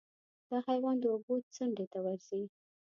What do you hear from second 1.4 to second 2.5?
څنډې ته ورځي.